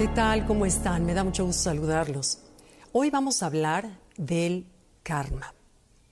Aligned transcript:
¿Qué 0.00 0.08
tal? 0.08 0.46
¿Cómo 0.46 0.64
están? 0.64 1.04
Me 1.04 1.12
da 1.12 1.24
mucho 1.24 1.44
gusto 1.44 1.64
saludarlos. 1.64 2.38
Hoy 2.92 3.10
vamos 3.10 3.42
a 3.42 3.46
hablar 3.46 3.98
del 4.16 4.64
karma. 5.02 5.52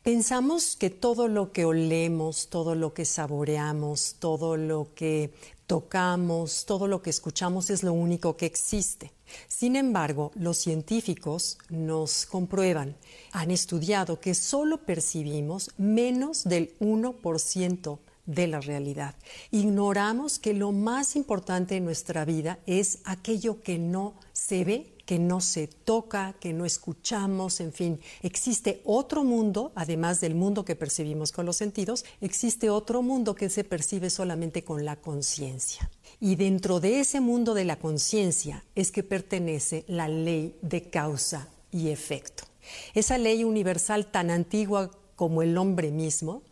Pensamos 0.03 0.77
que 0.77 0.91
todo 0.91 1.27
lo 1.27 1.53
que 1.53 1.65
olemos, 1.65 2.51
todo 2.51 2.75
lo 2.75 2.93
que 2.93 3.07
saboreamos, 3.07 4.17
todo 4.19 4.59
lo 4.59 4.93
que 4.95 5.33
tocamos, 5.67 6.67
todo 6.67 6.87
lo 6.87 7.01
que 7.01 7.09
escuchamos 7.09 7.71
es 7.71 7.83
lo 7.83 7.95
único 7.95 8.37
que 8.37 8.45
existe. 8.45 9.11
Sin 9.47 9.75
embargo, 9.75 10.33
los 10.35 10.59
científicos 10.59 11.57
nos 11.71 12.27
comprueban, 12.27 12.95
han 13.33 13.51
estudiado 13.51 14.21
que 14.21 14.35
solo 14.35 14.85
percibimos 14.85 15.71
menos 15.79 16.45
del 16.45 16.77
1% 16.81 17.99
de 18.29 18.47
la 18.47 18.61
realidad. 18.61 19.15
Ignoramos 19.51 20.39
que 20.39 20.53
lo 20.53 20.71
más 20.71 21.17
importante 21.17 21.77
en 21.77 21.85
nuestra 21.85 22.27
vida 22.27 22.59
es 22.67 22.99
aquello 23.05 23.63
que 23.63 23.79
no 23.79 24.15
se 24.33 24.65
ve, 24.65 24.95
que 25.07 25.19
no 25.19 25.41
se 25.41 25.67
toca, 25.67 26.35
que 26.39 26.53
no 26.53 26.67
escuchamos, 26.67 27.61
en 27.61 27.73
fin, 27.73 28.01
existe 28.23 28.83
otro 28.85 29.25
mundo, 29.25 29.73
además 29.75 30.21
del 30.21 30.35
mundo 30.35 30.67
que 30.67 30.77
percibimos 30.77 31.33
con 31.33 31.47
los 31.47 31.57
sentidos, 31.57 32.05
existe 32.21 32.69
otro 32.69 33.01
mundo 33.01 33.35
que 33.35 33.49
se 33.49 33.65
percibe 33.65 34.11
solamente 34.11 34.63
con 34.63 34.85
la 34.85 34.97
conciencia. 34.97 35.91
Y 36.21 36.37
dentro 36.37 36.81
de 36.81 37.01
ese 37.01 37.21
mundo 37.21 37.55
de 37.55 37.65
la 37.65 37.79
conciencia 37.79 38.63
es 38.75 38.93
que 38.93 39.03
pertenece 39.03 39.87
la 39.89 40.07
ley 40.07 40.55
de 40.61 40.91
causa 40.91 41.49
y 41.71 41.89
efecto. 41.89 42.45
Esa 42.93 43.17
ley 43.17 43.45
universal 43.45 44.11
tan 44.11 44.31
antigua 44.31 44.91
como 45.17 45.41
el 45.41 45.57
hombre 45.57 45.91
mismo 45.91 46.43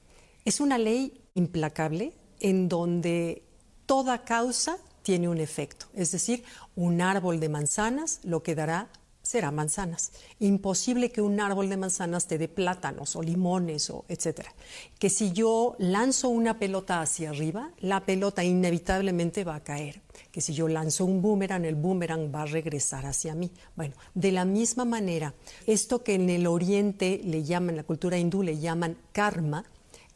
es 0.46 0.60
una 0.60 0.78
ley 0.78 1.25
implacable 1.36 2.12
en 2.40 2.68
donde 2.68 3.44
toda 3.86 4.24
causa 4.24 4.78
tiene 5.02 5.28
un 5.28 5.38
efecto. 5.38 5.86
Es 5.94 6.10
decir, 6.10 6.42
un 6.74 7.00
árbol 7.00 7.38
de 7.38 7.48
manzanas 7.48 8.18
lo 8.24 8.42
que 8.42 8.56
dará 8.56 8.88
será 9.26 9.50
manzanas. 9.50 10.12
Imposible 10.38 11.10
que 11.10 11.20
un 11.20 11.40
árbol 11.40 11.68
de 11.68 11.76
manzanas 11.76 12.26
te 12.26 12.38
dé 12.38 12.48
plátanos 12.48 13.16
o 13.16 13.22
limones 13.22 13.90
o 13.90 14.04
etcétera. 14.08 14.54
Que 14.98 15.10
si 15.10 15.32
yo 15.32 15.74
lanzo 15.78 16.28
una 16.28 16.58
pelota 16.58 17.02
hacia 17.02 17.30
arriba, 17.30 17.72
la 17.80 18.06
pelota 18.06 18.44
inevitablemente 18.44 19.42
va 19.42 19.56
a 19.56 19.64
caer. 19.64 20.02
Que 20.30 20.40
si 20.40 20.54
yo 20.54 20.68
lanzo 20.68 21.04
un 21.04 21.20
boomerang, 21.22 21.64
el 21.64 21.74
boomerang 21.74 22.32
va 22.32 22.42
a 22.42 22.46
regresar 22.46 23.04
hacia 23.04 23.34
mí. 23.34 23.50
Bueno, 23.74 23.94
de 24.14 24.30
la 24.30 24.44
misma 24.44 24.84
manera, 24.84 25.34
esto 25.66 26.04
que 26.04 26.14
en 26.14 26.30
el 26.30 26.46
oriente 26.46 27.20
le 27.24 27.42
llaman, 27.42 27.76
la 27.76 27.82
cultura 27.82 28.18
hindú 28.18 28.44
le 28.44 28.58
llaman 28.58 28.96
karma, 29.12 29.64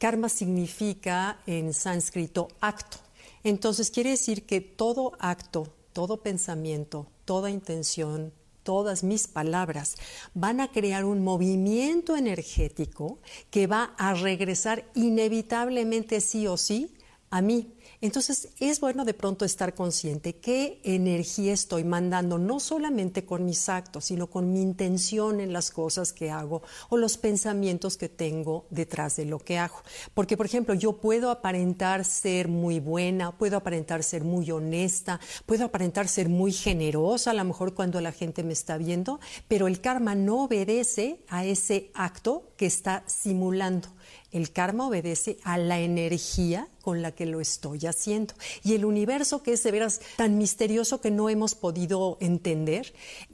Karma 0.01 0.31
significa 0.31 1.43
en 1.47 1.75
sánscrito 1.75 2.49
acto. 2.59 2.97
Entonces 3.45 3.91
quiere 3.91 4.11
decir 4.11 4.47
que 4.47 4.63
todo 4.63 5.13
acto, 5.19 5.75
todo 5.93 6.23
pensamiento, 6.23 7.07
toda 7.27 7.51
intención, 7.51 8.33
todas 8.63 9.05
mis 9.05 9.29
palabras 9.29 9.97
van 10.33 10.61
a 10.61 10.73
crear 10.73 11.05
un 11.05 11.23
movimiento 11.23 12.17
energético 12.17 13.19
que 13.51 13.67
va 13.67 13.95
a 13.99 14.15
regresar 14.15 14.91
inevitablemente 14.95 16.23
sí 16.23 16.47
o 16.47 16.57
sí 16.57 16.95
a 17.29 17.43
mí. 17.43 17.75
Entonces 18.01 18.49
es 18.61 18.81
bueno 18.81 19.05
de 19.05 19.15
pronto 19.15 19.45
estar 19.45 19.75
consciente 19.75 20.37
qué 20.37 20.81
energía 20.85 21.53
estoy 21.53 21.85
mandando, 21.85 22.39
no 22.39 22.61
solamente 22.61 23.25
con 23.25 23.45
mis 23.45 23.69
actos, 23.69 24.07
sino 24.07 24.29
con 24.29 24.53
mi 24.53 24.63
intención 24.63 25.41
en 25.41 25.53
las 25.53 25.71
cosas 25.71 26.13
que 26.13 26.31
hago 26.31 26.63
o 26.89 26.97
los 26.97 27.19
pensamientos 27.19 27.97
que 27.97 28.09
tengo 28.09 28.67
detrás 28.71 29.17
de 29.17 29.25
lo 29.25 29.39
que 29.39 29.59
hago. 29.59 29.83
Porque, 30.15 30.37
por 30.37 30.47
ejemplo, 30.47 30.75
yo 30.75 30.95
puedo 30.95 31.31
aparentar 31.31 32.05
ser 32.05 32.49
muy 32.49 32.81
buena, 32.81 33.37
puedo 33.37 33.57
aparentar 33.57 34.03
ser 34.03 34.25
muy 34.25 34.51
honesta, 34.51 35.21
puedo 35.47 35.65
aparentar 35.65 36.09
ser 36.09 36.29
muy 36.29 36.53
generosa, 36.53 37.31
a 37.31 37.35
lo 37.35 37.45
mejor 37.45 37.75
cuando 37.75 38.01
la 38.01 38.13
gente 38.13 38.43
me 38.43 38.53
está 38.53 38.79
viendo, 38.79 39.21
pero 39.49 39.67
el 39.67 39.81
karma 39.81 40.15
no 40.15 40.45
obedece 40.45 41.21
a 41.29 41.45
ese 41.45 41.91
acto 41.95 42.53
que 42.57 42.67
está 42.67 43.05
simulando. 43.07 43.89
El 44.33 44.53
karma 44.53 44.87
obedece 44.87 45.39
a 45.45 45.59
la 45.59 45.81
energía 45.81 46.69
con 46.83 47.03
la 47.03 47.13
que 47.13 47.27
lo 47.27 47.41
estoy 47.41 47.70
haciendo. 47.79 48.35
Y 48.63 48.75
el 48.75 48.85
universo, 48.85 49.43
que 49.43 49.53
es 49.53 49.63
de 49.63 49.71
veras 49.71 50.01
tan 50.17 50.39
misterioso 50.39 51.01
que 51.01 51.11
no 51.11 51.29
hemos 51.29 51.55
podido 51.55 52.19
entender, 52.21 52.93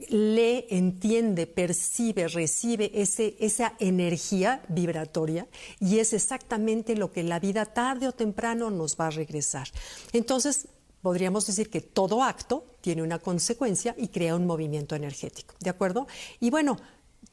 le 0.09 0.67
entiende, 0.69 1.47
percibe, 1.47 2.27
recibe 2.27 2.91
ese, 2.93 3.35
esa 3.39 3.73
energía 3.79 4.63
vibratoria 4.69 5.47
y 5.79 5.99
es 5.99 6.13
exactamente 6.13 6.95
lo 6.95 7.11
que 7.11 7.23
la 7.23 7.39
vida 7.39 7.65
tarde 7.65 8.07
o 8.07 8.11
temprano 8.11 8.69
nos 8.69 8.95
va 8.95 9.07
a 9.07 9.11
regresar. 9.11 9.67
Entonces, 10.13 10.67
podríamos 11.01 11.45
decir 11.45 11.69
que 11.69 11.81
todo 11.81 12.23
acto 12.23 12.65
tiene 12.81 13.03
una 13.03 13.19
consecuencia 13.19 13.95
y 13.97 14.09
crea 14.09 14.35
un 14.35 14.45
movimiento 14.45 14.95
energético. 14.95 15.55
¿De 15.59 15.69
acuerdo? 15.69 16.07
Y 16.39 16.49
bueno, 16.49 16.77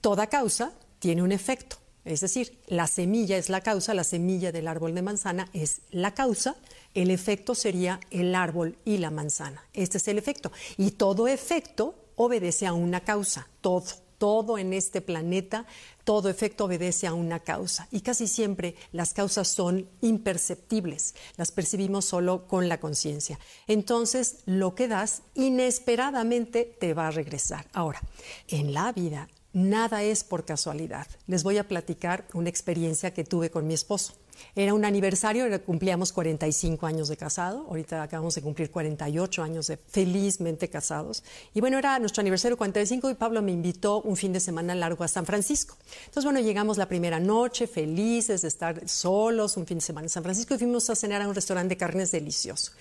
toda 0.00 0.26
causa 0.28 0.72
tiene 0.98 1.22
un 1.22 1.32
efecto. 1.32 1.76
Es 2.04 2.20
decir, 2.20 2.58
la 2.66 2.86
semilla 2.86 3.36
es 3.36 3.48
la 3.48 3.62
causa, 3.62 3.94
la 3.94 4.04
semilla 4.04 4.52
del 4.52 4.68
árbol 4.68 4.94
de 4.94 5.02
manzana 5.02 5.48
es 5.52 5.80
la 5.90 6.12
causa, 6.12 6.56
el 6.92 7.10
efecto 7.10 7.54
sería 7.54 7.98
el 8.10 8.34
árbol 8.34 8.76
y 8.84 8.98
la 8.98 9.10
manzana. 9.10 9.64
Este 9.72 9.98
es 9.98 10.08
el 10.08 10.18
efecto. 10.18 10.52
Y 10.76 10.92
todo 10.92 11.28
efecto 11.28 11.94
obedece 12.16 12.66
a 12.66 12.72
una 12.72 13.00
causa, 13.00 13.48
todo, 13.60 13.84
todo 14.18 14.58
en 14.58 14.72
este 14.72 15.00
planeta, 15.00 15.66
todo 16.04 16.28
efecto 16.28 16.66
obedece 16.66 17.06
a 17.06 17.14
una 17.14 17.40
causa. 17.40 17.88
Y 17.90 18.02
casi 18.02 18.26
siempre 18.26 18.76
las 18.92 19.14
causas 19.14 19.48
son 19.48 19.88
imperceptibles, 20.02 21.14
las 21.36 21.52
percibimos 21.52 22.04
solo 22.04 22.46
con 22.46 22.68
la 22.68 22.78
conciencia. 22.78 23.38
Entonces, 23.66 24.38
lo 24.44 24.74
que 24.74 24.88
das 24.88 25.22
inesperadamente 25.34 26.76
te 26.78 26.94
va 26.94 27.08
a 27.08 27.10
regresar. 27.10 27.66
Ahora, 27.72 28.00
en 28.48 28.72
la 28.74 28.92
vida 28.92 29.28
Nada 29.54 30.02
es 30.02 30.24
por 30.24 30.44
casualidad. 30.44 31.06
Les 31.28 31.44
voy 31.44 31.58
a 31.58 31.68
platicar 31.68 32.26
una 32.34 32.48
experiencia 32.48 33.14
que 33.14 33.22
tuve 33.22 33.50
con 33.50 33.68
mi 33.68 33.74
esposo. 33.74 34.14
Era 34.56 34.74
un 34.74 34.84
aniversario, 34.84 35.46
cumplíamos 35.62 36.12
45 36.12 36.86
años 36.86 37.06
de 37.06 37.16
casado, 37.16 37.64
ahorita 37.68 38.02
acabamos 38.02 38.34
de 38.34 38.42
cumplir 38.42 38.72
48 38.72 39.44
años 39.44 39.68
de 39.68 39.76
felizmente 39.76 40.68
casados. 40.68 41.22
Y 41.54 41.60
bueno, 41.60 41.78
era 41.78 42.00
nuestro 42.00 42.20
aniversario 42.22 42.56
45 42.56 43.10
y 43.10 43.14
Pablo 43.14 43.42
me 43.42 43.52
invitó 43.52 44.00
un 44.02 44.16
fin 44.16 44.32
de 44.32 44.40
semana 44.40 44.74
largo 44.74 45.04
a 45.04 45.08
San 45.08 45.24
Francisco. 45.24 45.76
Entonces, 46.06 46.24
bueno, 46.24 46.40
llegamos 46.40 46.76
la 46.76 46.88
primera 46.88 47.20
noche, 47.20 47.68
felices 47.68 48.42
de 48.42 48.48
estar 48.48 48.88
solos, 48.88 49.56
un 49.56 49.66
fin 49.66 49.78
de 49.78 49.84
semana 49.84 50.06
en 50.06 50.10
San 50.10 50.24
Francisco 50.24 50.54
y 50.54 50.58
fuimos 50.58 50.90
a 50.90 50.96
cenar 50.96 51.22
a 51.22 51.28
un 51.28 51.34
restaurante 51.36 51.74
de 51.74 51.78
carnes 51.78 52.10
delicioso. 52.10 52.72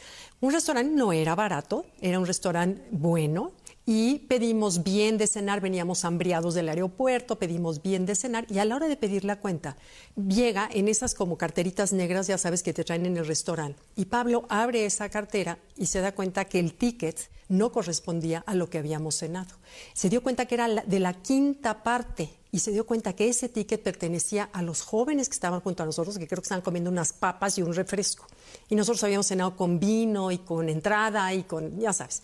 Un 0.42 0.52
restaurante 0.52 0.92
no 0.96 1.14
era 1.14 1.36
barato, 1.36 1.86
era 2.02 2.18
un 2.18 2.26
restaurante 2.26 2.82
bueno, 2.90 3.52
y 3.86 4.20
pedimos 4.20 4.84
bien 4.84 5.18
de 5.18 5.28
cenar, 5.28 5.60
veníamos 5.60 6.06
hambriados 6.06 6.54
del 6.54 6.70
aeropuerto, 6.70 7.38
pedimos 7.38 7.82
bien 7.82 8.06
de 8.06 8.16
cenar 8.16 8.46
y 8.50 8.60
a 8.60 8.66
la 8.66 8.76
hora 8.76 8.88
de 8.88 8.96
pedir 8.96 9.26
la 9.26 9.40
cuenta 9.40 9.76
llega 10.16 10.70
en 10.72 10.88
esas 10.88 11.14
como 11.14 11.38
carteritas 11.38 11.92
negras, 11.92 12.28
ya 12.28 12.38
sabes 12.38 12.64
que 12.64 12.74
te 12.74 12.84
traen 12.84 13.06
en 13.06 13.18
el 13.18 13.28
restaurante. 13.28 13.82
Y 13.96 14.06
Pablo 14.06 14.46
abre 14.50 14.86
esa 14.86 15.10
cartera 15.10 15.60
y 15.78 15.88
se 15.88 16.00
da 16.00 16.14
cuenta 16.14 16.46
que 16.46 16.60
el 16.60 16.74
ticket 16.74 17.30
no 17.50 17.72
correspondía 17.72 18.44
a 18.48 18.56
lo 18.56 18.70
que 18.70 18.78
habíamos 18.78 19.16
cenado. 19.16 19.56
Se 19.94 20.10
dio 20.10 20.24
cuenta 20.24 20.46
que 20.46 20.56
era 20.56 20.68
de 20.68 21.00
la 21.00 21.14
quinta 21.14 21.84
parte 21.84 22.30
y 22.52 22.60
se 22.60 22.72
dio 22.72 22.86
cuenta 22.86 23.14
que 23.14 23.28
ese 23.28 23.50
ticket 23.50 23.82
pertenecía 23.82 24.50
a 24.54 24.62
los 24.62 24.82
jóvenes 24.82 25.28
que 25.28 25.34
estaban 25.34 25.60
junto 25.60 25.84
a 25.84 25.86
nosotros, 25.86 26.18
que 26.18 26.28
creo 26.28 26.42
que 26.42 26.46
estaban 26.46 26.62
comiendo 26.62 26.90
unas 26.90 27.12
papas 27.12 27.58
y 27.58 27.64
un 27.64 27.74
refresco. 27.74 28.28
Y 28.70 28.76
nosotros 28.76 29.04
habíamos 29.04 29.28
cenado 29.28 29.56
con 29.56 29.80
vino 29.80 30.32
y 30.32 30.38
con 30.38 30.70
entrada 30.70 31.34
y 31.34 31.44
con, 31.44 31.80
ya 31.80 31.94
sabes. 31.94 32.22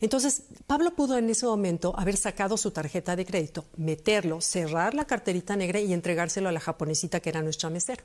Entonces, 0.00 0.44
Pablo 0.66 0.92
pudo 0.92 1.18
en 1.18 1.28
ese 1.28 1.46
momento 1.46 1.92
haber 1.98 2.16
sacado 2.16 2.56
su 2.56 2.70
tarjeta 2.70 3.16
de 3.16 3.26
crédito, 3.26 3.64
meterlo, 3.76 4.40
cerrar 4.40 4.94
la 4.94 5.06
carterita 5.06 5.56
negra 5.56 5.80
y 5.80 5.92
entregárselo 5.92 6.48
a 6.48 6.52
la 6.52 6.60
japonesita 6.60 7.20
que 7.20 7.30
era 7.30 7.42
nuestra 7.42 7.68
mesera. 7.68 8.04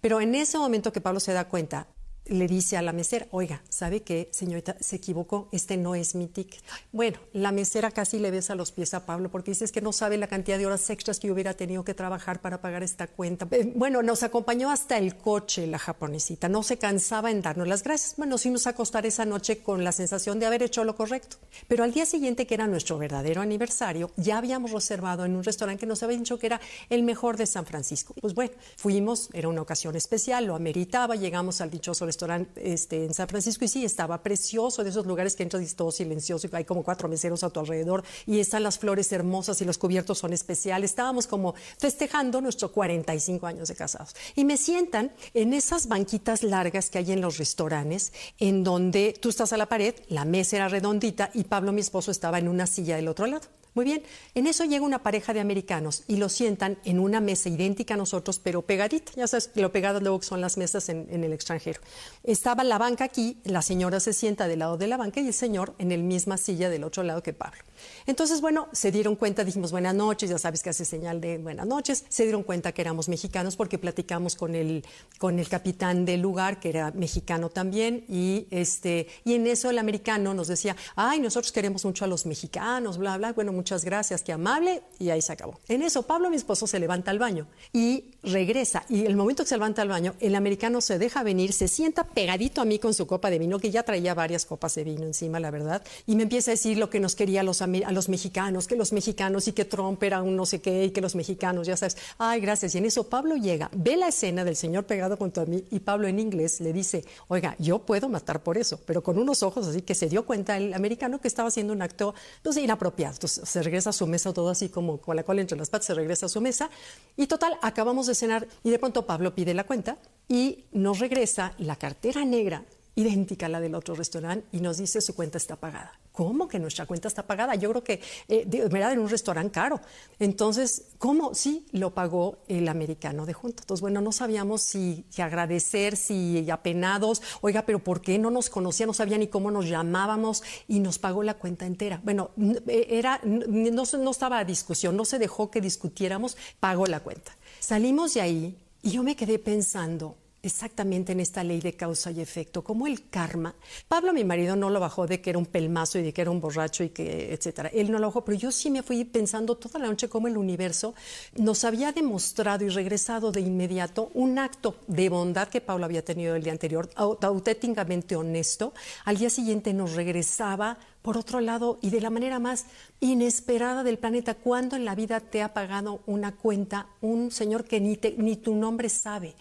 Pero 0.00 0.20
en 0.20 0.34
ese 0.34 0.58
momento 0.58 0.92
que 0.92 1.02
Pablo 1.02 1.20
se 1.20 1.32
da 1.32 1.48
cuenta, 1.48 1.86
le 2.26 2.46
dice 2.46 2.76
a 2.76 2.82
la 2.82 2.92
mesera, 2.92 3.26
oiga, 3.30 3.62
¿sabe 3.68 4.02
qué, 4.02 4.28
señorita? 4.32 4.76
Se 4.80 4.96
equivocó, 4.96 5.48
este 5.52 5.76
no 5.76 5.94
es 5.94 6.14
mi 6.14 6.26
ticket. 6.26 6.62
Bueno, 6.92 7.18
la 7.32 7.52
mesera 7.52 7.90
casi 7.90 8.18
le 8.18 8.30
besa 8.30 8.54
los 8.54 8.72
pies 8.72 8.94
a 8.94 9.04
Pablo 9.04 9.30
porque 9.30 9.50
dice 9.50 9.68
que 9.68 9.82
no 9.82 9.92
sabe 9.92 10.16
la 10.16 10.26
cantidad 10.26 10.58
de 10.58 10.66
horas 10.66 10.88
extras 10.90 11.20
que 11.20 11.30
hubiera 11.30 11.54
tenido 11.54 11.84
que 11.84 11.94
trabajar 11.94 12.40
para 12.40 12.60
pagar 12.60 12.82
esta 12.82 13.06
cuenta. 13.06 13.46
Eh, 13.50 13.72
bueno, 13.74 14.02
nos 14.02 14.22
acompañó 14.22 14.70
hasta 14.70 14.96
el 14.96 15.16
coche 15.16 15.66
la 15.66 15.78
japonesita, 15.78 16.48
no 16.48 16.62
se 16.62 16.78
cansaba 16.78 17.30
en 17.30 17.42
darnos 17.42 17.68
las 17.68 17.82
gracias. 17.82 18.14
Bueno, 18.16 18.32
nos 18.32 18.42
fuimos 18.42 18.66
a 18.66 18.70
acostar 18.70 19.04
esa 19.06 19.24
noche 19.24 19.62
con 19.62 19.84
la 19.84 19.92
sensación 19.92 20.38
de 20.38 20.46
haber 20.46 20.62
hecho 20.62 20.84
lo 20.84 20.96
correcto. 20.96 21.36
Pero 21.68 21.84
al 21.84 21.92
día 21.92 22.06
siguiente, 22.06 22.46
que 22.46 22.54
era 22.54 22.66
nuestro 22.66 22.98
verdadero 22.98 23.42
aniversario, 23.42 24.10
ya 24.16 24.38
habíamos 24.38 24.70
reservado 24.70 25.24
en 25.24 25.36
un 25.36 25.44
restaurante 25.44 25.80
que 25.80 25.86
nos 25.86 26.02
había 26.02 26.16
dicho 26.16 26.38
que 26.38 26.46
era 26.46 26.60
el 26.88 27.02
mejor 27.02 27.36
de 27.36 27.46
San 27.46 27.66
Francisco. 27.66 28.14
Pues 28.20 28.34
bueno, 28.34 28.52
fuimos, 28.76 29.28
era 29.32 29.48
una 29.48 29.62
ocasión 29.62 29.94
especial, 29.96 30.46
lo 30.46 30.54
ameritaba, 30.54 31.16
llegamos 31.16 31.60
al 31.60 31.70
dichoso 31.70 32.06
restaurante 32.14 32.72
este, 32.72 33.04
en 33.04 33.14
San 33.14 33.28
Francisco 33.28 33.64
y 33.64 33.68
sí, 33.68 33.84
estaba 33.84 34.22
precioso, 34.22 34.84
de 34.84 34.90
esos 34.90 35.06
lugares 35.06 35.34
que 35.34 35.42
entras 35.42 35.62
y 35.62 35.74
todo 35.74 35.90
silencioso 35.90 36.46
y 36.46 36.50
hay 36.54 36.64
como 36.64 36.82
cuatro 36.84 37.08
meseros 37.08 37.42
a 37.42 37.50
tu 37.50 37.60
alrededor 37.60 38.04
y 38.26 38.38
están 38.38 38.62
las 38.62 38.78
flores 38.78 39.10
hermosas 39.12 39.60
y 39.60 39.64
los 39.64 39.78
cubiertos 39.78 40.18
son 40.18 40.32
especiales. 40.32 40.90
Estábamos 40.90 41.26
como 41.26 41.54
festejando 41.78 42.40
nuestros 42.40 42.70
45 42.70 43.46
años 43.46 43.68
de 43.68 43.74
casados. 43.74 44.14
Y 44.36 44.44
me 44.44 44.56
sientan 44.56 45.12
en 45.34 45.52
esas 45.52 45.88
banquitas 45.88 46.42
largas 46.42 46.90
que 46.90 46.98
hay 46.98 47.12
en 47.12 47.20
los 47.20 47.38
restaurantes, 47.38 48.12
en 48.38 48.62
donde 48.62 49.14
tú 49.20 49.28
estás 49.28 49.52
a 49.52 49.56
la 49.56 49.66
pared, 49.66 49.94
la 50.08 50.24
mesa 50.24 50.56
era 50.56 50.68
redondita 50.68 51.30
y 51.34 51.44
Pablo, 51.44 51.72
mi 51.72 51.80
esposo, 51.80 52.10
estaba 52.10 52.38
en 52.38 52.48
una 52.48 52.66
silla 52.66 52.96
del 52.96 53.08
otro 53.08 53.26
lado. 53.26 53.48
Muy 53.74 53.84
bien, 53.84 54.04
en 54.36 54.46
eso 54.46 54.64
llega 54.64 54.84
una 54.84 55.02
pareja 55.02 55.34
de 55.34 55.40
americanos 55.40 56.04
y 56.06 56.16
lo 56.16 56.28
sientan 56.28 56.78
en 56.84 57.00
una 57.00 57.20
mesa 57.20 57.48
idéntica 57.48 57.94
a 57.94 57.96
nosotros, 57.96 58.38
pero 58.38 58.62
pegadita. 58.62 59.10
Ya 59.16 59.26
sabes, 59.26 59.50
lo 59.56 59.72
pegadas 59.72 60.00
luego 60.00 60.22
son 60.22 60.40
las 60.40 60.56
mesas 60.56 60.88
en, 60.88 61.08
el 61.10 61.32
extranjero. 61.32 61.80
Estaba 62.22 62.62
la 62.62 62.78
banca 62.78 63.02
aquí, 63.02 63.38
la 63.42 63.62
señora 63.62 63.98
se 63.98 64.12
sienta 64.12 64.46
del 64.46 64.60
lado 64.60 64.76
de 64.76 64.86
la 64.86 64.96
banca 64.96 65.20
y 65.20 65.26
el 65.26 65.34
señor 65.34 65.74
en 65.78 65.90
el 65.90 66.04
misma 66.04 66.36
silla 66.36 66.70
del 66.70 66.84
otro 66.84 67.02
lado 67.02 67.22
que 67.24 67.32
Pablo. 67.32 67.58
Entonces, 68.06 68.40
bueno, 68.40 68.68
se 68.72 68.92
dieron 68.92 69.16
cuenta, 69.16 69.42
dijimos 69.44 69.72
buenas 69.72 69.94
noches, 69.94 70.30
ya 70.30 70.38
sabes 70.38 70.62
que 70.62 70.70
hace 70.70 70.84
señal 70.84 71.20
de 71.20 71.38
buenas 71.38 71.66
noches, 71.66 72.04
se 72.08 72.22
dieron 72.22 72.44
cuenta 72.44 72.70
que 72.70 72.80
éramos 72.80 73.08
mexicanos 73.08 73.56
porque 73.56 73.78
platicamos 73.78 74.36
con 74.36 74.54
el, 74.54 74.84
con 75.18 75.40
el 75.40 75.48
capitán 75.48 76.04
del 76.04 76.20
lugar, 76.20 76.60
que 76.60 76.68
era 76.68 76.92
mexicano 76.92 77.48
también, 77.48 78.04
y, 78.08 78.46
este, 78.50 79.08
y 79.24 79.34
en 79.34 79.48
eso 79.48 79.68
el 79.68 79.78
americano 79.78 80.32
nos 80.32 80.46
decía, 80.46 80.76
ay, 80.94 81.18
nosotros 81.18 81.50
queremos 81.50 81.84
mucho 81.84 82.04
a 82.04 82.08
los 82.08 82.24
mexicanos, 82.24 82.98
bla, 82.98 83.16
bla, 83.16 83.32
bueno, 83.32 83.52
muchas 83.64 83.82
gracias, 83.82 84.22
qué 84.22 84.30
amable, 84.30 84.82
y 84.98 85.08
ahí 85.08 85.22
se 85.22 85.32
acabó. 85.32 85.58
En 85.68 85.80
eso, 85.80 86.02
Pablo, 86.02 86.28
mi 86.28 86.36
esposo, 86.36 86.66
se 86.66 86.78
levanta 86.78 87.10
al 87.10 87.18
baño 87.18 87.46
y 87.72 88.10
regresa. 88.22 88.84
Y 88.90 89.06
el 89.06 89.16
momento 89.16 89.42
que 89.42 89.48
se 89.48 89.54
levanta 89.54 89.80
al 89.80 89.88
baño, 89.88 90.14
el 90.20 90.34
americano 90.34 90.82
se 90.82 90.98
deja 90.98 91.22
venir, 91.22 91.54
se 91.54 91.66
sienta 91.66 92.04
pegadito 92.04 92.60
a 92.60 92.66
mí 92.66 92.78
con 92.78 92.92
su 92.92 93.06
copa 93.06 93.30
de 93.30 93.38
vino, 93.38 93.58
que 93.58 93.70
ya 93.70 93.82
traía 93.82 94.12
varias 94.12 94.44
copas 94.44 94.74
de 94.74 94.84
vino 94.84 95.04
encima, 95.04 95.40
la 95.40 95.50
verdad, 95.50 95.82
y 96.06 96.14
me 96.14 96.24
empieza 96.24 96.50
a 96.50 96.52
decir 96.52 96.76
lo 96.76 96.90
que 96.90 97.00
nos 97.00 97.14
quería 97.14 97.40
a 97.40 97.42
los, 97.42 97.62
a 97.62 97.66
los 97.66 98.10
mexicanos, 98.10 98.68
que 98.68 98.76
los 98.76 98.92
mexicanos 98.92 99.48
y 99.48 99.52
que 99.52 99.64
Trump 99.64 100.02
era 100.02 100.20
un 100.20 100.36
no 100.36 100.44
sé 100.44 100.60
qué, 100.60 100.84
y 100.84 100.90
que 100.90 101.00
los 101.00 101.14
mexicanos, 101.14 101.66
ya 101.66 101.78
sabes, 101.78 101.96
ay, 102.18 102.42
gracias. 102.42 102.74
Y 102.74 102.78
en 102.78 102.84
eso 102.84 103.08
Pablo 103.08 103.36
llega, 103.36 103.70
ve 103.72 103.96
la 103.96 104.08
escena 104.08 104.44
del 104.44 104.56
señor 104.56 104.84
pegado 104.84 105.16
junto 105.16 105.40
a 105.40 105.46
mí, 105.46 105.64
y 105.70 105.80
Pablo 105.80 106.06
en 106.06 106.18
inglés 106.18 106.60
le 106.60 106.74
dice, 106.74 107.02
oiga, 107.28 107.56
yo 107.58 107.78
puedo 107.78 108.10
matar 108.10 108.42
por 108.42 108.58
eso, 108.58 108.78
pero 108.84 109.02
con 109.02 109.18
unos 109.18 109.42
ojos 109.42 109.66
así 109.66 109.80
que 109.80 109.94
se 109.94 110.10
dio 110.10 110.26
cuenta 110.26 110.58
el 110.58 110.74
americano 110.74 111.18
que 111.18 111.28
estaba 111.28 111.48
haciendo 111.48 111.72
un 111.72 111.80
acto, 111.80 112.14
no 112.44 112.52
sé, 112.52 112.60
inapropiado. 112.60 113.14
Entonces, 113.14 113.53
se 113.54 113.62
regresa 113.62 113.90
a 113.90 113.92
su 113.92 114.08
mesa 114.08 114.32
todo 114.32 114.50
así 114.50 114.68
como 114.68 114.98
con 114.98 115.14
la 115.14 115.22
cola 115.22 115.40
entre 115.40 115.56
las 115.56 115.70
patas, 115.70 115.86
se 115.86 115.94
regresa 115.94 116.26
a 116.26 116.28
su 116.28 116.40
mesa 116.40 116.70
y 117.16 117.28
total, 117.28 117.56
acabamos 117.62 118.08
de 118.08 118.16
cenar 118.16 118.48
y 118.64 118.70
de 118.70 118.80
pronto 118.80 119.06
Pablo 119.06 119.32
pide 119.32 119.54
la 119.54 119.62
cuenta 119.62 119.96
y 120.26 120.64
nos 120.72 120.98
regresa 120.98 121.54
la 121.58 121.76
cartera 121.76 122.24
negra 122.24 122.64
idéntica 122.96 123.46
a 123.46 123.48
la 123.48 123.60
del 123.60 123.76
otro 123.76 123.94
restaurante 123.94 124.44
y 124.50 124.60
nos 124.60 124.78
dice 124.78 125.00
su 125.00 125.14
cuenta 125.14 125.38
está 125.38 125.54
pagada. 125.54 126.03
¿Cómo 126.14 126.46
que 126.46 126.60
nuestra 126.60 126.86
cuenta 126.86 127.08
está 127.08 127.26
pagada? 127.26 127.56
Yo 127.56 127.70
creo 127.70 127.82
que, 127.82 128.00
eh, 128.28 128.46
era 128.72 128.92
en 128.92 129.00
un 129.00 129.08
restaurante 129.08 129.50
caro. 129.50 129.80
Entonces, 130.20 130.92
¿cómo? 130.98 131.34
Sí, 131.34 131.66
lo 131.72 131.92
pagó 131.92 132.38
el 132.46 132.68
americano 132.68 133.26
de 133.26 133.32
junto. 133.32 133.64
Entonces, 133.64 133.80
bueno, 133.80 134.00
no 134.00 134.12
sabíamos 134.12 134.62
si, 134.62 135.04
agradecer, 135.18 135.96
si 135.96 136.48
apenados, 136.48 137.20
oiga, 137.40 137.62
pero 137.66 137.80
¿por 137.80 138.00
qué 138.00 138.16
no 138.20 138.30
nos 138.30 138.48
conocía? 138.48 138.86
No 138.86 138.94
sabía 138.94 139.18
ni 139.18 139.26
cómo 139.26 139.50
nos 139.50 139.66
llamábamos 139.68 140.44
y 140.68 140.78
nos 140.78 141.00
pagó 141.00 141.24
la 141.24 141.34
cuenta 141.34 141.66
entera. 141.66 142.00
Bueno, 142.04 142.30
eh, 142.68 142.86
era, 142.90 143.20
no, 143.24 143.82
no 143.82 144.10
estaba 144.12 144.38
a 144.38 144.44
discusión, 144.44 144.96
no 144.96 145.04
se 145.04 145.18
dejó 145.18 145.50
que 145.50 145.60
discutiéramos, 145.60 146.36
pagó 146.60 146.86
la 146.86 147.00
cuenta. 147.00 147.36
Salimos 147.58 148.14
de 148.14 148.20
ahí 148.20 148.64
y 148.82 148.92
yo 148.92 149.02
me 149.02 149.16
quedé 149.16 149.40
pensando, 149.40 150.16
exactamente 150.44 151.12
en 151.12 151.20
esta 151.20 151.42
ley 151.42 151.60
de 151.60 151.74
causa 151.74 152.10
y 152.10 152.20
efecto, 152.20 152.62
como 152.62 152.86
el 152.86 153.08
karma. 153.08 153.54
Pablo, 153.88 154.12
mi 154.12 154.24
marido, 154.24 154.56
no 154.56 154.70
lo 154.70 154.78
bajó 154.78 155.06
de 155.06 155.20
que 155.20 155.30
era 155.30 155.38
un 155.38 155.46
pelmazo 155.46 155.98
y 155.98 156.02
de 156.02 156.12
que 156.12 156.22
era 156.22 156.30
un 156.30 156.40
borracho 156.40 156.84
y 156.84 156.90
que, 156.90 157.32
etcétera. 157.32 157.70
Él 157.72 157.90
no 157.90 157.98
lo 157.98 158.08
bajó, 158.08 158.24
pero 158.24 158.38
yo 158.38 158.52
sí 158.52 158.70
me 158.70 158.82
fui 158.82 159.04
pensando 159.04 159.56
toda 159.56 159.80
la 159.80 159.86
noche 159.86 160.08
cómo 160.08 160.28
el 160.28 160.36
universo 160.36 160.94
nos 161.36 161.64
había 161.64 161.92
demostrado 161.92 162.64
y 162.64 162.68
regresado 162.68 163.32
de 163.32 163.40
inmediato 163.40 164.10
un 164.14 164.38
acto 164.38 164.76
de 164.86 165.08
bondad 165.08 165.48
que 165.48 165.60
Pablo 165.60 165.86
había 165.86 166.04
tenido 166.04 166.36
el 166.36 166.42
día 166.42 166.52
anterior, 166.52 166.90
auténticamente 166.94 168.16
honesto. 168.16 168.74
Al 169.04 169.16
día 169.16 169.30
siguiente 169.30 169.72
nos 169.72 169.94
regresaba 169.94 170.78
por 171.04 171.18
otro 171.18 171.40
lado, 171.40 171.78
y 171.82 171.90
de 171.90 172.00
la 172.00 172.08
manera 172.08 172.38
más 172.38 172.64
inesperada 172.98 173.82
del 173.82 173.98
planeta, 173.98 174.36
cuando 174.36 174.74
en 174.74 174.86
la 174.86 174.94
vida 174.94 175.20
te 175.20 175.42
ha 175.42 175.52
pagado 175.52 176.00
una 176.06 176.34
cuenta 176.34 176.86
un 177.02 177.30
señor 177.30 177.64
que 177.64 177.78
ni, 177.78 177.98
ni 178.16 178.36
tu 178.36 178.54
nombre 178.54 178.88
sabe, 178.88 179.34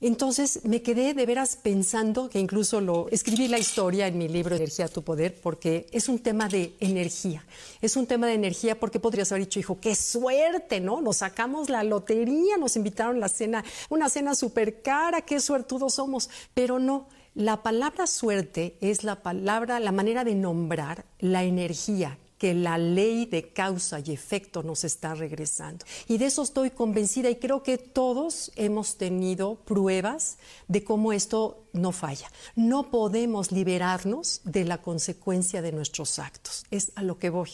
entonces 0.00 0.60
me 0.64 0.80
quedé 0.80 1.12
de 1.12 1.26
veras 1.26 1.56
pensando, 1.56 2.28
que 2.28 2.38
incluso 2.38 2.80
lo 2.80 3.08
escribí 3.10 3.48
la 3.48 3.58
historia 3.58 4.06
en 4.06 4.16
mi 4.16 4.28
libro 4.28 4.54
Energía 4.54 4.84
a 4.84 4.88
tu 4.88 5.02
Poder, 5.02 5.34
porque 5.40 5.86
es 5.90 6.08
un 6.08 6.20
tema 6.20 6.48
de 6.48 6.72
energía. 6.78 7.44
Es 7.80 7.96
un 7.96 8.06
tema 8.06 8.28
de 8.28 8.34
energía 8.34 8.78
porque 8.78 9.00
podrías 9.00 9.32
haber 9.32 9.46
dicho, 9.46 9.58
hijo, 9.58 9.80
qué 9.80 9.96
suerte, 9.96 10.78
¿no? 10.78 11.00
Nos 11.00 11.16
sacamos 11.18 11.68
la 11.68 11.82
lotería, 11.82 12.56
nos 12.58 12.76
invitaron 12.76 13.16
a 13.16 13.20
la 13.20 13.28
cena, 13.28 13.64
una 13.88 14.08
cena 14.08 14.36
súper 14.36 14.82
cara, 14.82 15.22
qué 15.22 15.40
suertudos 15.40 15.94
somos. 15.94 16.30
Pero 16.54 16.78
no, 16.78 17.08
la 17.34 17.64
palabra 17.64 18.06
suerte 18.06 18.76
es 18.80 19.02
la 19.02 19.22
palabra, 19.22 19.80
la 19.80 19.90
manera 19.90 20.22
de 20.22 20.36
nombrar 20.36 21.06
la 21.18 21.42
energía 21.42 22.18
que 22.38 22.54
la 22.54 22.78
ley 22.78 23.26
de 23.26 23.52
causa 23.52 24.00
y 24.00 24.12
efecto 24.12 24.62
nos 24.62 24.84
está 24.84 25.14
regresando. 25.14 25.84
Y 26.06 26.18
de 26.18 26.26
eso 26.26 26.42
estoy 26.42 26.70
convencida 26.70 27.28
y 27.28 27.36
creo 27.36 27.62
que 27.62 27.78
todos 27.78 28.52
hemos 28.56 28.96
tenido 28.96 29.56
pruebas 29.56 30.38
de 30.68 30.84
cómo 30.84 31.12
esto 31.12 31.64
no 31.72 31.92
falla. 31.92 32.30
No 32.54 32.90
podemos 32.90 33.52
liberarnos 33.52 34.40
de 34.44 34.64
la 34.64 34.78
consecuencia 34.78 35.62
de 35.62 35.72
nuestros 35.72 36.18
actos. 36.18 36.64
Es 36.70 36.92
a 36.94 37.02
lo 37.02 37.18
que 37.18 37.30
voy 37.30 37.50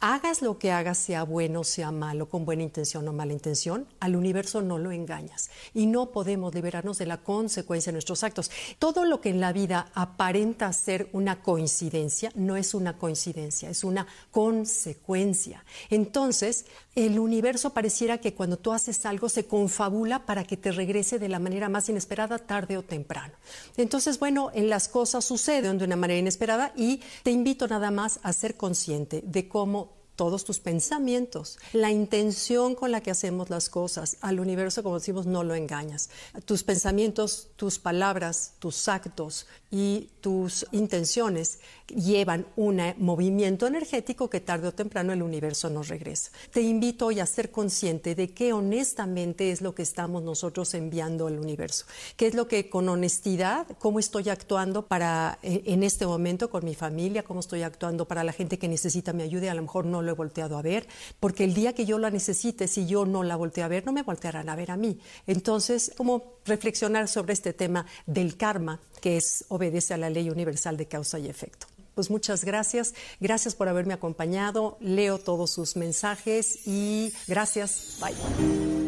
hagas 0.00 0.42
lo 0.42 0.58
que 0.58 0.70
hagas, 0.70 0.98
sea 0.98 1.24
bueno, 1.24 1.64
sea 1.64 1.90
malo, 1.90 2.28
con 2.28 2.44
buena 2.44 2.62
intención 2.62 3.06
o 3.08 3.12
mala 3.12 3.32
intención, 3.32 3.86
al 4.00 4.16
universo 4.16 4.62
no 4.62 4.78
lo 4.78 4.92
engañas. 4.92 5.50
Y 5.74 5.86
no 5.86 6.10
podemos 6.10 6.54
liberarnos 6.54 6.98
de 6.98 7.06
la 7.06 7.18
consecuencia 7.18 7.90
de 7.90 7.94
nuestros 7.94 8.22
actos. 8.22 8.50
Todo 8.78 9.04
lo 9.04 9.20
que 9.20 9.30
en 9.30 9.40
la 9.40 9.52
vida 9.52 9.90
aparenta 9.94 10.72
ser 10.72 11.08
una 11.12 11.42
coincidencia, 11.42 12.30
no 12.34 12.56
es 12.56 12.74
una 12.74 12.98
coincidencia, 12.98 13.70
es 13.70 13.84
una 13.84 14.06
consecuencia. 14.30 15.64
Entonces, 15.90 16.66
el 16.94 17.18
universo 17.18 17.70
pareciera 17.70 18.18
que 18.18 18.34
cuando 18.34 18.58
tú 18.58 18.72
haces 18.72 19.06
algo 19.06 19.28
se 19.28 19.46
confabula 19.46 20.26
para 20.26 20.44
que 20.44 20.56
te 20.56 20.72
regrese 20.72 21.18
de 21.18 21.28
la 21.28 21.38
manera 21.38 21.68
más 21.68 21.88
inesperada, 21.88 22.38
tarde 22.38 22.76
o 22.76 22.82
temprano. 22.82 23.34
Entonces, 23.76 24.18
bueno, 24.18 24.50
en 24.52 24.68
las 24.68 24.88
cosas 24.88 25.24
suceden 25.24 25.78
de 25.78 25.84
una 25.84 25.96
manera 25.96 26.18
inesperada 26.18 26.72
y 26.76 27.00
te 27.22 27.30
invito 27.30 27.68
nada 27.68 27.90
más 27.90 28.18
a 28.22 28.32
ser 28.32 28.56
consciente 28.56 29.22
de 29.24 29.48
cómo 29.48 29.87
todos 30.18 30.44
tus 30.44 30.58
pensamientos, 30.58 31.60
la 31.72 31.92
intención 31.92 32.74
con 32.74 32.90
la 32.90 33.00
que 33.00 33.12
hacemos 33.12 33.50
las 33.50 33.68
cosas. 33.68 34.16
Al 34.20 34.40
universo, 34.40 34.82
como 34.82 34.98
decimos, 34.98 35.26
no 35.26 35.44
lo 35.44 35.54
engañas. 35.54 36.10
Tus 36.44 36.64
pensamientos, 36.64 37.50
tus 37.54 37.78
palabras, 37.78 38.54
tus 38.58 38.88
actos 38.88 39.46
y 39.70 40.08
tus 40.20 40.66
intenciones 40.72 41.60
llevan 41.86 42.46
un 42.56 42.82
movimiento 42.98 43.66
energético 43.66 44.28
que 44.28 44.40
tarde 44.40 44.68
o 44.68 44.74
temprano 44.74 45.12
el 45.12 45.22
universo 45.22 45.70
nos 45.70 45.88
regresa. 45.88 46.32
Te 46.52 46.62
invito 46.62 47.06
hoy 47.06 47.20
a 47.20 47.26
ser 47.26 47.50
consciente 47.50 48.14
de 48.14 48.30
qué 48.30 48.52
honestamente 48.52 49.52
es 49.52 49.60
lo 49.60 49.74
que 49.74 49.82
estamos 49.82 50.22
nosotros 50.22 50.74
enviando 50.74 51.28
al 51.28 51.38
universo, 51.38 51.86
qué 52.16 52.26
es 52.26 52.34
lo 52.34 52.48
que 52.48 52.68
con 52.68 52.88
honestidad, 52.88 53.66
cómo 53.78 54.00
estoy 54.00 54.28
actuando 54.30 54.86
para 54.86 55.38
eh, 55.42 55.62
en 55.66 55.82
este 55.82 56.06
momento 56.06 56.50
con 56.50 56.64
mi 56.64 56.74
familia, 56.74 57.22
cómo 57.22 57.40
estoy 57.40 57.62
actuando 57.62 58.06
para 58.06 58.24
la 58.24 58.32
gente 58.32 58.58
que 58.58 58.68
necesita 58.68 59.12
mi 59.12 59.22
ayuda 59.22 59.46
y 59.46 59.48
a 59.48 59.54
lo 59.54 59.62
mejor 59.62 59.86
no 59.86 60.02
he 60.10 60.14
volteado 60.14 60.58
a 60.58 60.62
ver, 60.62 60.86
porque 61.20 61.44
el 61.44 61.54
día 61.54 61.74
que 61.74 61.86
yo 61.86 61.98
la 61.98 62.10
necesite, 62.10 62.68
si 62.68 62.86
yo 62.86 63.04
no 63.04 63.22
la 63.22 63.36
volteo 63.36 63.64
a 63.64 63.68
ver, 63.68 63.86
no 63.86 63.92
me 63.92 64.02
voltearán 64.02 64.48
a 64.48 64.56
ver 64.56 64.70
a 64.70 64.76
mí. 64.76 64.98
Entonces, 65.26 65.92
como 65.96 66.38
reflexionar 66.44 67.08
sobre 67.08 67.32
este 67.32 67.52
tema 67.52 67.86
del 68.06 68.36
karma, 68.36 68.80
que 69.00 69.16
es 69.16 69.44
obedece 69.48 69.94
a 69.94 69.96
la 69.96 70.10
ley 70.10 70.30
universal 70.30 70.76
de 70.76 70.86
causa 70.86 71.18
y 71.18 71.28
efecto. 71.28 71.66
Pues 71.94 72.10
muchas 72.10 72.44
gracias, 72.44 72.94
gracias 73.18 73.56
por 73.56 73.68
haberme 73.68 73.92
acompañado, 73.92 74.76
leo 74.80 75.18
todos 75.18 75.50
sus 75.50 75.74
mensajes 75.74 76.60
y 76.64 77.12
gracias, 77.26 77.98
bye. 78.00 78.87